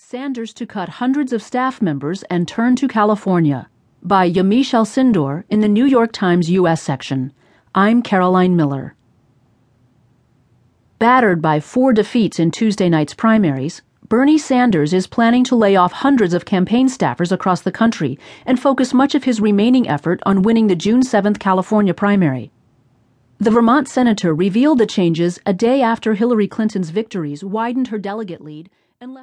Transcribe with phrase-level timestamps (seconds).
[0.00, 3.68] Sanders to cut hundreds of staff members and turn to California
[4.00, 6.80] by Yamiche Alcindor in the New York Times U.S.
[6.80, 7.32] section.
[7.74, 8.94] I'm Caroline Miller.
[11.00, 15.90] Battered by four defeats in Tuesday night's primaries, Bernie Sanders is planning to lay off
[15.90, 20.42] hundreds of campaign staffers across the country and focus much of his remaining effort on
[20.42, 22.52] winning the June 7th California primary.
[23.38, 28.40] The Vermont senator revealed the changes a day after Hillary Clinton's victories widened her delegate
[28.40, 28.70] lead